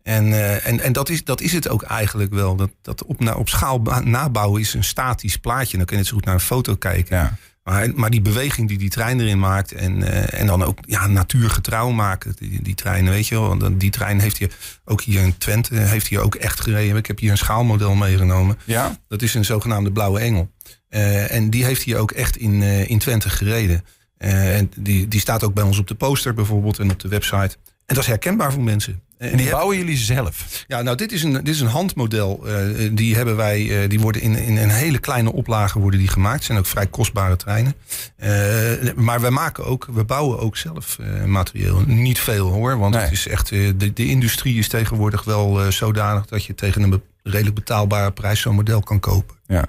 En, 0.04 0.34
en, 0.64 0.80
en 0.80 0.94
dat, 0.94 1.10
is, 1.10 1.24
dat 1.24 1.42
is 1.42 1.54
het 1.54 1.70
ook 1.70 1.84
eigenlijk 1.84 2.34
wel. 2.34 2.56
Dat, 2.56 2.70
dat 2.82 3.06
op, 3.06 3.20
nou, 3.20 3.38
op 3.38 3.50
schaal 3.50 3.82
nabouwen 4.04 4.62
is 4.62 4.74
een 4.74 4.84
statisch 4.84 5.38
plaatje. 5.38 5.78
Dan 5.78 5.86
kun 5.86 5.96
je 5.96 6.02
net 6.02 6.12
zo 6.12 6.16
goed 6.16 6.26
naar 6.26 6.34
een 6.34 6.40
foto 6.40 6.76
kijken. 6.76 7.18
Ja. 7.18 7.38
Maar, 7.66 7.92
maar 7.96 8.10
die 8.10 8.22
beweging 8.22 8.68
die 8.68 8.78
die 8.78 8.90
trein 8.90 9.20
erin 9.20 9.40
maakt. 9.40 9.72
En, 9.72 10.02
uh, 10.02 10.40
en 10.40 10.48
dan 10.48 10.64
ook 10.64 10.78
ja, 10.82 11.08
natuurgetrouw 11.08 11.90
maken. 11.90 12.36
Die, 12.40 12.62
die 12.62 12.76
treinen, 12.76 13.14
weet 13.14 13.28
je 13.28 13.36
wel. 13.40 13.58
Want 13.58 13.80
die 13.80 13.92
trein 13.92 14.20
heeft 14.20 14.38
hier 14.38 14.52
ook 14.84 15.02
hier 15.02 15.22
in 15.22 15.38
Twente. 15.38 15.76
Heeft 15.76 16.08
hier 16.08 16.20
ook 16.20 16.36
echt 16.36 16.62
gereden. 16.62 16.98
Ik 16.98 17.06
heb 17.06 17.20
hier 17.20 17.32
een 17.32 17.38
schaalmodel 17.38 17.96
meegenomen. 17.96 18.58
Ja. 18.64 18.98
Dat 19.08 19.22
is 19.22 19.34
een 19.34 19.46
zogenaamde 19.46 19.92
blauwe 19.92 20.20
engel. 20.20 20.52
Uh, 20.90 21.32
en 21.32 21.50
die 21.50 21.66
heeft 21.66 21.84
hier 21.84 21.98
ook 21.98 22.12
echt 22.12 22.38
in, 22.38 22.62
in 22.62 23.00
Twente 23.00 23.30
gereden. 23.30 23.86
en 24.18 24.72
die, 24.78 25.08
die 25.08 25.20
staat 25.20 25.44
ook 25.44 25.54
bij 25.54 25.64
ons 25.64 25.80
op 25.80 25.88
de 25.88 25.96
poster 25.96 26.34
bijvoorbeeld. 26.34 26.80
En 26.80 26.92
op 26.92 27.00
de 27.00 27.08
website. 27.08 27.58
En 27.86 27.96
dat 27.96 28.04
is 28.04 28.10
herkenbaar 28.10 28.54
voor 28.54 28.64
mensen. 28.64 29.02
En 29.18 29.38
die 29.38 29.50
bouwen 29.50 29.78
jullie 29.78 29.98
zelf? 29.98 30.64
Ja, 30.68 30.82
nou, 30.82 30.98
dit 30.98 31.12
is 31.12 31.24
een, 31.24 31.34
dit 31.34 31.48
is 31.48 31.60
een 31.60 31.68
handmodel. 31.68 32.48
Uh, 32.48 32.90
die 32.92 33.16
hebben 33.16 33.36
wij, 33.36 33.62
uh, 33.62 33.90
die 33.90 34.00
worden 34.00 34.22
in, 34.22 34.36
in 34.36 34.58
een 34.58 34.70
hele 34.70 35.00
kleine 35.00 35.32
oplage 35.32 35.80
worden 35.80 36.00
die 36.00 36.10
gemaakt. 36.10 36.36
Het 36.36 36.44
zijn 36.44 36.58
ook 36.58 36.66
vrij 36.66 36.88
kostbare 36.88 37.36
treinen. 37.36 37.74
Uh, 38.18 38.94
maar 38.96 39.22
wij 39.22 39.30
maken 39.30 39.66
ook, 39.66 39.88
we 39.92 40.04
bouwen 40.04 40.40
ook 40.40 40.58
zelf 40.58 40.98
materieel. 41.26 41.82
Niet 41.86 42.20
veel 42.20 42.48
hoor, 42.48 42.78
want 42.78 42.94
nee. 42.94 43.04
het 43.04 43.12
is 43.12 43.28
echt, 43.28 43.50
de, 43.50 43.94
de 43.94 44.06
industrie 44.06 44.58
is 44.58 44.68
tegenwoordig 44.68 45.24
wel 45.24 45.72
zodanig 45.72 46.26
dat 46.26 46.46
je 46.46 46.56
tegen 46.56 46.82
een 46.82 47.02
redelijk 47.24 47.56
betaalbare 47.56 48.12
prijs 48.12 48.42
zo'n 48.42 48.56
model 48.56 48.80
kan 48.80 49.00
kopen. 49.00 49.36
Ja. 49.46 49.66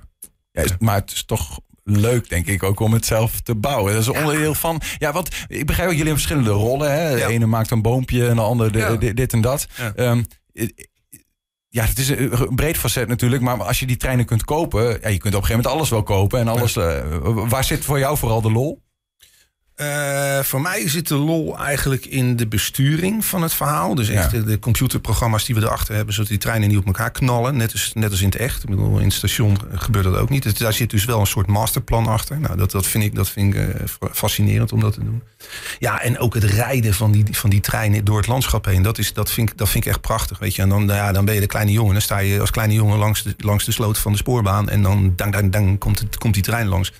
ja 0.52 0.64
maar 0.78 0.94
het 0.94 1.12
is 1.12 1.24
toch 1.24 1.60
leuk, 1.88 2.28
denk 2.28 2.46
ik, 2.46 2.62
ook 2.62 2.80
om 2.80 2.92
het 2.92 3.06
zelf 3.06 3.40
te 3.40 3.54
bouwen. 3.54 3.92
Dat 3.92 4.02
is 4.02 4.08
een 4.08 4.16
onderdeel 4.16 4.54
van. 4.54 4.80
Ja, 4.98 5.12
want 5.12 5.28
ik 5.48 5.66
begrijp 5.66 5.88
ook, 5.88 5.96
jullie 5.96 6.12
hebben 6.12 6.28
verschillende 6.28 6.50
rollen. 6.50 6.92
Hè? 6.92 7.16
De 7.16 7.26
ene 7.26 7.46
maakt 7.46 7.70
een 7.70 7.82
boompje 7.82 8.28
en 8.28 8.34
de 8.36 8.42
andere 8.42 8.70
de, 8.70 8.78
ja. 8.78 9.12
dit 9.12 9.32
en 9.32 9.40
dat. 9.40 9.66
Ja. 9.76 10.10
Um, 10.10 10.26
ja, 11.68 11.84
het 11.84 11.98
is 11.98 12.08
een 12.08 12.54
breed 12.54 12.78
facet 12.78 13.08
natuurlijk. 13.08 13.42
Maar 13.42 13.62
als 13.62 13.80
je 13.80 13.86
die 13.86 13.96
treinen 13.96 14.24
kunt 14.24 14.44
kopen, 14.44 14.82
ja, 14.82 15.08
je 15.08 15.18
kunt 15.18 15.34
op 15.34 15.40
een 15.40 15.46
gegeven 15.46 15.56
moment 15.56 15.66
alles 15.66 15.90
wel 15.90 16.02
kopen. 16.02 16.40
En 16.40 16.48
alles. 16.48 16.76
Uh, 16.76 17.02
waar 17.48 17.64
zit 17.64 17.84
voor 17.84 17.98
jou 17.98 18.16
vooral 18.16 18.40
de 18.40 18.52
lol? 18.52 18.84
Uh, 19.76 20.42
voor 20.42 20.60
mij 20.60 20.88
zit 20.88 21.08
de 21.08 21.14
lol 21.14 21.58
eigenlijk 21.58 22.06
in 22.06 22.36
de 22.36 22.46
besturing 22.46 23.24
van 23.24 23.42
het 23.42 23.54
verhaal. 23.54 23.94
Dus 23.94 24.08
echt 24.08 24.30
ja. 24.30 24.40
de, 24.40 24.58
computerprogramma's 24.58 25.44
die 25.44 25.54
we 25.54 25.60
erachter 25.60 25.94
hebben, 25.94 26.14
zodat 26.14 26.30
die 26.30 26.38
treinen 26.38 26.68
niet 26.68 26.78
op 26.78 26.86
elkaar 26.86 27.10
knallen. 27.10 27.56
Net 27.56 27.72
als, 27.72 27.90
net 27.94 28.10
als 28.10 28.20
in 28.20 28.26
het 28.26 28.36
echt. 28.36 28.62
Ik 28.62 28.70
bedoel, 28.70 28.98
in 28.98 29.04
het 29.04 29.12
station 29.12 29.58
gebeurt 29.74 30.04
dat 30.04 30.16
ook 30.16 30.28
niet. 30.28 30.42
Dus 30.42 30.54
daar 30.54 30.72
zit 30.72 30.90
dus 30.90 31.04
wel 31.04 31.20
een 31.20 31.26
soort 31.26 31.46
masterplan 31.46 32.06
achter. 32.06 32.40
Nou, 32.40 32.56
dat, 32.56 32.70
dat 32.70 32.86
vind 32.86 33.04
ik, 33.04 33.14
dat 33.14 33.28
vind 33.28 33.54
ik 33.54 33.60
uh, 33.60 33.84
fascinerend 34.12 34.72
om 34.72 34.80
dat 34.80 34.92
te 34.92 35.04
doen. 35.04 35.22
Ja, 35.78 36.00
en 36.00 36.18
ook 36.18 36.34
het 36.34 36.44
rijden 36.44 36.94
van 36.94 37.12
die, 37.12 37.24
van 37.30 37.50
die 37.50 37.60
treinen 37.60 38.04
door 38.04 38.16
het 38.16 38.26
landschap 38.26 38.64
heen. 38.64 38.82
Dat, 38.82 38.98
is, 38.98 39.12
dat, 39.12 39.30
vind, 39.30 39.50
ik, 39.50 39.58
dat 39.58 39.68
vind 39.68 39.84
ik 39.84 39.90
echt 39.90 40.00
prachtig. 40.00 40.38
Weet 40.38 40.54
je. 40.54 40.62
En 40.62 40.68
dan, 40.68 40.86
ja, 40.86 41.12
dan 41.12 41.24
ben 41.24 41.34
je 41.34 41.40
de 41.40 41.46
kleine 41.46 41.72
jongen. 41.72 41.92
Dan 41.92 42.02
sta 42.02 42.18
je 42.18 42.40
als 42.40 42.50
kleine 42.50 42.74
jongen 42.74 42.98
langs 42.98 43.22
de, 43.22 43.34
langs 43.38 43.64
de 43.64 43.72
sloot 43.72 43.98
van 43.98 44.12
de 44.12 44.18
spoorbaan. 44.18 44.68
En 44.68 44.82
dan 44.82 45.12
dang, 45.16 45.32
dang, 45.32 45.52
dang, 45.52 45.78
komt, 45.78 45.98
het, 45.98 46.18
komt 46.18 46.34
die 46.34 46.42
trein 46.42 46.66
langs. 46.66 46.92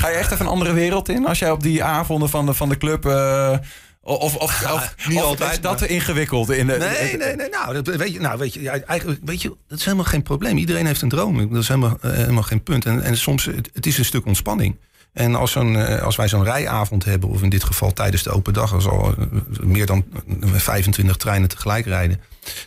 Ga 0.00 0.08
je 0.08 0.14
echt 0.16 0.32
even 0.32 0.44
een 0.44 0.52
andere 0.52 0.72
wereld 0.72 1.08
in? 1.08 1.26
Als 1.26 1.38
jij 1.38 1.50
op 1.50 1.62
die 1.62 1.84
avonden 1.84 2.28
van 2.28 2.46
de, 2.46 2.54
van 2.54 2.68
de 2.68 2.76
club 2.76 3.04
uh, 3.06 3.56
Of, 4.02 4.36
of, 4.36 4.36
of, 4.72 4.94
niet 5.08 5.18
of 5.18 5.24
altijd, 5.24 5.52
is 5.52 5.60
dat 5.60 5.80
maar- 5.80 5.88
ingewikkeld? 5.88 6.50
In 6.50 6.66
de, 6.66 6.76
Nee, 6.78 7.16
nee, 7.16 7.36
nee. 7.36 7.48
Nou, 7.48 7.82
dat, 7.82 7.96
weet 7.96 8.12
je, 8.12 8.20
nou, 8.20 8.38
weet 8.38 8.54
je, 8.54 8.70
eigenlijk, 8.70 9.20
weet 9.24 9.42
je, 9.42 9.56
dat 9.68 9.78
is 9.78 9.84
helemaal 9.84 10.06
geen 10.06 10.22
probleem. 10.22 10.56
Iedereen 10.56 10.86
heeft 10.86 11.02
een 11.02 11.08
droom. 11.08 11.50
Dat 11.52 11.62
is 11.62 11.68
helemaal, 11.68 11.98
eh, 12.00 12.10
helemaal 12.12 12.42
geen 12.42 12.62
punt. 12.62 12.84
En, 12.84 13.02
en 13.02 13.16
soms, 13.16 13.44
het, 13.44 13.70
het 13.74 13.86
is 13.86 13.98
een 13.98 14.04
stuk 14.04 14.26
ontspanning. 14.26 14.76
En 15.12 15.34
als, 15.34 15.50
zo'n, 15.50 15.76
eh, 15.76 16.02
als 16.02 16.16
wij 16.16 16.28
zo'n 16.28 16.44
rijavond 16.44 17.04
hebben, 17.04 17.28
of 17.28 17.42
in 17.42 17.48
dit 17.48 17.64
geval 17.64 17.92
tijdens 17.92 18.22
de 18.22 18.30
open 18.30 18.52
dag, 18.52 18.72
als 18.72 18.86
al 18.86 19.14
eh, 19.18 19.26
meer 19.60 19.86
dan 19.86 20.04
25 20.40 21.16
treinen 21.16 21.48
tegelijk 21.48 21.86
rijden. 21.86 22.20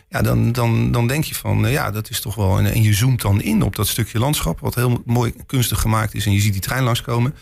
Ja, 0.08 0.22
dan, 0.22 0.52
dan, 0.52 0.92
dan 0.92 1.06
denk 1.06 1.24
je 1.24 1.34
van, 1.34 1.66
eh, 1.66 1.72
ja, 1.72 1.90
dat 1.90 2.10
is 2.10 2.20
toch 2.20 2.34
wel. 2.34 2.58
En 2.58 2.82
je 2.82 2.94
zoomt 2.94 3.20
dan 3.20 3.42
in 3.42 3.62
op 3.62 3.76
dat 3.76 3.88
stukje 3.88 4.18
landschap, 4.18 4.60
wat 4.60 4.74
heel 4.74 5.02
mooi 5.04 5.34
kunstig 5.46 5.80
gemaakt 5.80 6.14
is. 6.14 6.26
En 6.26 6.32
je 6.32 6.40
ziet 6.40 6.52
die 6.52 6.62
trein 6.62 6.82
langskomen. 6.82 7.34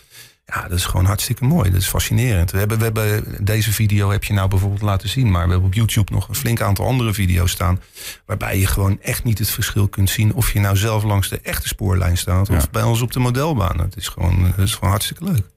Ja, 0.45 0.67
dat 0.67 0.77
is 0.77 0.85
gewoon 0.85 1.05
hartstikke 1.05 1.43
mooi. 1.45 1.71
Dat 1.71 1.79
is 1.81 1.87
fascinerend. 1.87 2.51
We 2.51 2.57
hebben, 2.57 2.77
we 2.77 2.83
hebben 2.83 3.23
deze 3.45 3.73
video 3.73 4.11
heb 4.11 4.23
je 4.23 4.33
nou 4.33 4.49
bijvoorbeeld 4.49 4.81
laten 4.81 5.09
zien. 5.09 5.31
Maar 5.31 5.43
we 5.45 5.51
hebben 5.51 5.67
op 5.69 5.73
YouTube 5.73 6.11
nog 6.13 6.27
een 6.29 6.35
flink 6.35 6.61
aantal 6.61 6.85
andere 6.85 7.13
video's 7.13 7.51
staan. 7.51 7.81
Waarbij 8.25 8.59
je 8.59 8.67
gewoon 8.67 9.01
echt 9.01 9.23
niet 9.23 9.39
het 9.39 9.49
verschil 9.49 9.87
kunt 9.87 10.09
zien. 10.09 10.33
Of 10.33 10.53
je 10.53 10.59
nou 10.59 10.77
zelf 10.77 11.03
langs 11.03 11.29
de 11.29 11.39
echte 11.43 11.67
spoorlijn 11.67 12.17
staat. 12.17 12.49
Of 12.49 12.61
Ja. 12.61 12.67
bij 12.71 12.83
ons 12.83 13.01
op 13.01 13.11
de 13.11 13.19
modelbaan. 13.19 13.79
Het 13.79 13.95
is 13.95 14.07
gewoon, 14.07 14.43
het 14.45 14.57
is 14.57 14.73
gewoon 14.73 14.89
hartstikke 14.89 15.23
leuk. 15.23 15.51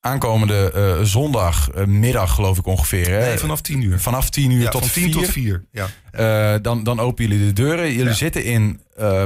Aankomende 0.00 0.70
eh, 0.72 1.02
zondag, 1.04 1.70
eh, 1.70 2.28
geloof 2.28 2.58
ik 2.58 2.66
ongeveer. 2.66 3.08
Hè? 3.10 3.18
Nee, 3.26 3.38
vanaf 3.38 3.60
10 3.60 3.82
uur. 3.82 4.00
Vanaf 4.00 4.30
10 4.30 4.50
uur 4.50 4.62
Ja, 4.62 4.70
tot 4.70 4.80
van 4.80 4.90
10 4.90 5.02
4. 5.02 5.12
tot 5.22 5.26
4. 5.28 5.64
Ja. 5.72 5.88
Eh, 6.10 6.58
dan, 6.62 6.84
dan 6.84 7.00
openen 7.00 7.30
jullie 7.30 7.46
de 7.46 7.52
deuren. 7.62 7.88
Jullie 7.90 8.04
Ja. 8.04 8.12
zitten 8.12 8.44
in 8.44 8.80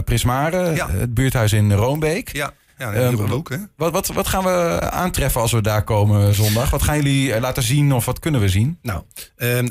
Prismare, 0.04 0.86
het 0.90 1.14
buurthuis 1.14 1.52
in 1.52 1.72
Roombeek. 1.72 2.32
Ja, 2.32 2.52
ja 2.78 2.92
Ehm, 2.92 3.16
hier 3.16 3.32
ook, 3.32 3.48
hè? 3.48 3.56
Wat, 3.76 3.92
wat, 3.92 4.06
wat 4.06 4.26
gaan 4.26 4.44
we 4.44 4.78
aantreffen 4.90 5.40
als 5.40 5.52
we 5.52 5.60
daar 5.60 5.84
komen 5.84 6.34
zondag? 6.34 6.70
Wat 6.70 6.82
gaan 6.82 6.96
jullie 6.96 7.32
eh, 7.32 7.40
laten 7.40 7.62
zien 7.62 7.92
of 7.92 8.04
wat 8.04 8.18
kunnen 8.18 8.40
we 8.40 8.48
zien? 8.48 8.78
Nou, 8.82 9.02
ehm, 9.36 9.68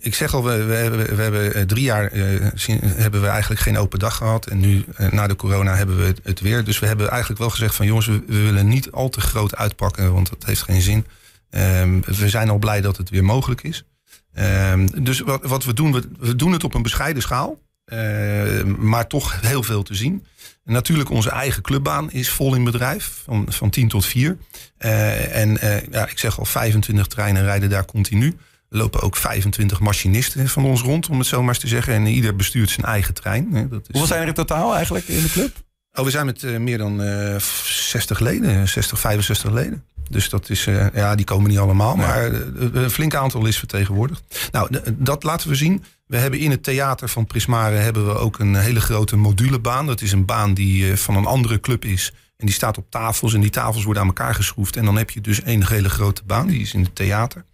ik 0.00 0.14
zeg 0.14 0.34
al, 0.34 0.44
we, 0.44 0.64
we 0.64 0.74
hebben, 0.74 1.16
we 1.16 1.22
hebben 1.22 1.54
eh, 1.54 1.62
drie 1.62 1.82
jaar 1.84 2.06
eh, 2.12 2.46
zien- 2.54 2.80
hebben 2.82 3.20
we 3.20 3.26
eigenlijk 3.26 3.60
geen 3.60 3.78
open 3.78 3.98
dag 3.98 4.16
gehad. 4.16 4.46
En 4.46 4.60
nu, 4.60 4.84
na 5.10 5.26
de 5.26 5.36
corona, 5.36 5.74
hebben 5.74 5.96
we 5.96 6.14
het, 6.22 6.40
weer. 6.40 6.64
Dus 6.64 6.78
we 6.78 6.86
hebben 6.86 7.08
eigenlijk 7.08 7.40
wel 7.40 7.50
gezegd 7.50 7.74
van 7.74 7.86
jongens, 7.86 8.06
we, 8.06 8.22
we 8.26 8.42
willen 8.42 8.68
niet 8.68 8.90
al 8.90 9.08
te 9.08 9.20
groot 9.20 9.56
uitpakken, 9.56 10.12
want 10.12 10.28
dat 10.28 10.44
heeft 10.44 10.62
geen 10.62 10.80
zin. 10.82 11.06
Ehm, 11.50 12.00
we 12.00 12.28
zijn 12.28 12.50
al 12.50 12.58
blij 12.58 12.80
dat 12.80 12.96
het 12.96 13.10
weer 13.10 13.24
mogelijk 13.24 13.62
is. 13.62 13.84
Ehm, 14.32 14.86
dus 15.02 15.20
wat, 15.20 15.44
wat 15.44 15.64
we 15.64 15.74
doen, 15.74 15.92
we, 15.92 16.08
we 16.18 16.36
doen 16.36 16.52
het 16.52 16.64
op 16.64 16.74
een 16.74 16.82
bescheiden 16.82 17.22
schaal. 17.22 17.58
Eh, 17.86 18.62
maar 18.64 19.06
toch 19.06 19.40
heel 19.40 19.62
veel 19.62 19.82
te 19.82 19.94
zien. 19.94 20.26
En 20.64 20.72
natuurlijk, 20.72 21.10
onze 21.10 21.30
eigen 21.30 21.62
clubbaan 21.62 22.10
is 22.10 22.28
vol 22.28 22.54
in 22.54 22.64
bedrijf, 22.64 23.20
van, 23.24 23.46
van 23.48 23.70
10 23.70 23.88
tot 23.88 24.06
4. 24.06 24.36
Eh, 24.78 25.36
en 25.36 25.58
eh, 25.58 25.82
ja, 25.90 26.08
ik 26.08 26.18
zeg 26.18 26.38
al, 26.38 26.44
25 26.44 27.06
treinen 27.06 27.42
rijden 27.42 27.70
daar 27.70 27.84
continu. 27.84 28.26
Er 28.70 28.78
lopen 28.78 29.00
ook 29.00 29.16
25 29.16 29.80
machinisten 29.80 30.48
van 30.48 30.64
ons 30.64 30.80
rond, 30.80 31.08
om 31.08 31.18
het 31.18 31.26
zo 31.26 31.40
maar 31.40 31.48
eens 31.48 31.58
te 31.58 31.68
zeggen. 31.68 31.94
En 31.94 32.06
ieder 32.06 32.36
bestuurt 32.36 32.70
zijn 32.70 32.86
eigen 32.86 33.14
trein. 33.14 33.50
Dat 33.50 33.80
is, 33.80 33.86
Hoeveel 33.86 34.06
zijn 34.06 34.20
er 34.20 34.28
in 34.28 34.34
totaal 34.34 34.74
eigenlijk 34.74 35.08
in 35.08 35.22
de 35.22 35.30
club? 35.30 35.64
Oh, 35.92 36.04
we 36.04 36.10
zijn 36.10 36.26
met 36.26 36.58
meer 36.58 36.78
dan 36.78 37.02
eh 37.02 37.36
60 37.38 38.20
leden, 38.20 38.68
60, 38.68 39.00
65 39.00 39.50
leden. 39.50 39.84
Dus 40.10 40.28
dat 40.28 40.50
is, 40.50 40.64
ja, 40.94 41.14
die 41.14 41.24
komen 41.24 41.50
niet 41.50 41.58
allemaal, 41.58 41.96
maar 41.96 42.32
een 42.72 42.90
flink 42.90 43.14
aantal 43.14 43.46
is 43.46 43.58
vertegenwoordigd. 43.58 44.48
Nou, 44.52 44.80
dat 44.96 45.22
laten 45.22 45.48
we 45.48 45.54
zien. 45.54 45.84
We 46.06 46.16
hebben 46.16 46.40
in 46.40 46.50
het 46.50 46.62
theater 46.62 47.08
van 47.08 47.26
Prismare 47.26 47.76
hebben 47.76 48.06
we 48.06 48.14
ook 48.14 48.38
een 48.38 48.54
hele 48.54 48.80
grote 48.80 49.16
modulebaan. 49.16 49.86
Dat 49.86 50.00
is 50.00 50.12
een 50.12 50.24
baan 50.24 50.54
die 50.54 50.90
eh, 50.90 50.96
van 50.96 51.16
een 51.16 51.26
andere 51.26 51.60
club 51.60 51.84
is. 51.84 52.12
En 52.36 52.46
die 52.46 52.54
staat 52.54 52.78
op 52.78 52.90
tafels 52.90 53.34
en 53.34 53.40
die 53.40 53.50
tafels 53.50 53.84
worden 53.84 54.02
aan 54.02 54.08
elkaar 54.08 54.34
geschroefd. 54.34 54.76
En 54.76 54.84
dan 54.84 54.96
heb 54.96 55.10
je 55.10 55.20
dus 55.20 55.42
één 55.42 55.66
hele 55.66 55.88
grote 55.88 56.22
baan, 56.24 56.46
die 56.46 56.60
is 56.60 56.74
in 56.74 56.82
het 56.82 56.94
theater. 56.94 57.44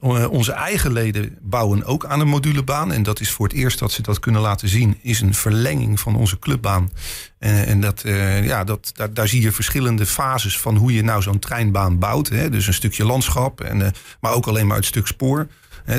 Eh, 0.00 0.30
onze 0.30 0.52
eigen 0.52 0.92
leden 0.92 1.38
bouwen 1.40 1.84
ook 1.84 2.04
aan 2.04 2.20
een 2.20 2.28
modulebaan. 2.28 2.92
En 2.92 3.02
dat 3.02 3.20
is 3.20 3.30
voor 3.30 3.46
het 3.46 3.56
eerst 3.56 3.78
dat 3.78 3.92
ze 3.92 4.02
dat 4.02 4.20
kunnen 4.20 4.40
laten 4.40 4.68
zien. 4.68 4.98
Is 5.02 5.20
een 5.20 5.34
verlenging 5.34 6.00
van 6.00 6.16
onze 6.16 6.38
clubbaan. 6.38 6.90
En, 7.38 7.66
en 7.66 7.80
dat, 7.80 8.02
eh, 8.02 8.44
ja, 8.44 8.64
dat, 8.64 8.92
daar, 9.12 9.28
zie 9.28 9.42
je 9.42 9.52
verschillende 9.52 10.06
fases 10.06 10.58
van 10.58 10.76
hoe 10.76 10.92
je 10.92 11.02
nou 11.02 11.22
zo'n 11.22 11.38
treinbaan 11.38 11.98
bouwt. 11.98 12.28
Hè. 12.28 12.50
Dus 12.50 12.66
een 12.66 12.74
stukje 12.74 13.04
landschap, 13.04 13.60
en, 13.60 13.82
eh, 13.82 13.92
maar 14.20 14.32
ook 14.32 14.46
alleen 14.46 14.66
maar 14.66 14.76
het 14.76 14.86
stuk 14.86 15.06
spoor. 15.06 15.48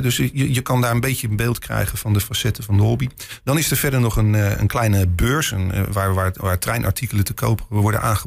Dus 0.02 0.18
je, 0.18 0.54
je 0.54 0.62
kan 0.62 0.82
daar 0.82 0.92
een 0.92 1.00
beetje 1.00 1.28
een 1.28 1.36
beeld 1.36 1.60
krijgen 1.60 1.98
van 1.98 2.14
de 2.14 2.22
facetten 2.22 2.64
van 2.64 2.78
de 2.78 2.84
hobby. 2.84 3.10
Dan 3.44 3.58
is 3.58 3.72
er 3.72 3.78
verder 3.78 4.00
nog 4.00 4.16
een, 4.16 4.36
eh, 4.36 4.60
een 4.60 4.68
kleine 4.68 5.08
beurs 5.08 5.52
eh, 5.52 5.60
waar, 5.92 6.14
waar, 6.14 6.32
waar 6.36 6.60
treinartikelen 6.60 7.24
te 7.24 7.34
koop 7.34 7.66
worden 7.70 8.02
aangeboden. 8.02 8.27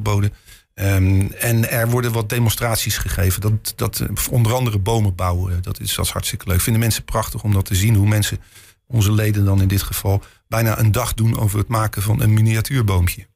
Ehm, 0.75 1.26
en 1.38 1.71
er 1.71 1.88
worden 1.90 2.12
wat 2.12 2.28
demonstraties 2.28 2.99
gegeven. 2.99 3.40
Dat, 3.40 3.73
dat, 3.76 4.00
eh, 4.00 4.09
onder 4.30 4.54
andere 4.54 4.78
bomen 4.78 5.14
bouwen, 5.14 5.62
dat 5.62 5.80
is, 5.80 5.95
dat 5.95 6.09
hartstikke 6.09 6.49
leuk. 6.49 6.61
Vinden 6.61 6.83
mensen 6.83 7.04
prachtig 7.04 7.42
om 7.42 7.52
dat 7.52 7.64
te 7.64 7.75
zien. 7.75 7.95
Hoe 7.95 8.09
mensen, 8.09 8.38
onze 8.87 9.12
leden 9.12 9.45
dan 9.45 9.62
in 9.62 9.69
dit 9.69 9.83
geval, 9.83 10.23
bijna 10.49 10.78
een 10.78 10.92
dag 10.92 11.14
doen 11.14 11.38
over 11.38 11.59
het 11.59 11.69
maken 11.69 12.02
van 12.02 12.23
een 12.23 12.33
miniatuurboompje. 12.33 13.30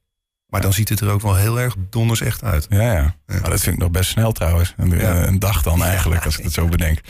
Maar 0.55 0.63
dan 0.63 0.73
ziet 0.73 0.89
het 0.89 1.01
er 1.01 1.11
ook 1.11 1.21
wel 1.21 1.35
heel 1.37 1.61
erg 1.61 1.75
donders 1.91 2.21
echt 2.21 2.45
uit. 2.45 2.67
Ja, 2.69 2.93
ja. 2.93 3.15
Maar 3.27 3.51
dat 3.51 3.61
vind 3.61 3.75
ik 3.75 3.83
nog 3.83 3.91
best 3.91 4.11
snel 4.11 4.33
trouwens. 4.33 4.75
Een, 4.77 4.99
Ja. 4.99 5.27
een 5.27 5.39
dag 5.39 5.63
dan 5.63 5.85
eigenlijk, 5.85 6.25
als 6.25 6.39
ik 6.39 6.45
het 6.45 6.53
zo 6.53 6.67
bedenk. 6.67 7.01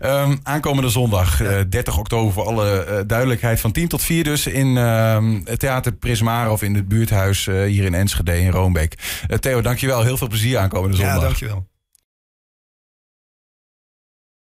Ehm, 0.00 0.36
aankomende 0.42 0.88
zondag, 0.88 1.40
eh, 1.40 1.58
30 1.68 1.98
oktober, 1.98 2.32
voor 2.32 2.44
alle 2.44 2.84
eh, 2.84 3.00
duidelijkheid, 3.06 3.60
van 3.60 3.72
10 3.72 3.88
tot 3.88 4.02
4 4.02 4.24
dus 4.24 4.46
in 4.46 4.76
ehm, 4.76 5.40
het 5.44 5.58
Theater 5.58 5.92
Prismare 5.92 6.50
of 6.50 6.62
in 6.62 6.74
het 6.74 6.88
buurthuis 6.88 7.46
eh, 7.46 7.62
hier 7.62 7.84
in 7.84 7.94
Enschede 7.94 8.40
in 8.40 8.50
Roombeek. 8.50 9.22
Eh, 9.28 9.38
Theo, 9.38 9.60
dankjewel. 9.60 10.02
Heel 10.02 10.16
veel 10.16 10.28
plezier 10.28 10.58
aankomende 10.58 10.96
zondag. 10.96 11.14
Ja, 11.14 11.20
dankjewel. 11.20 11.66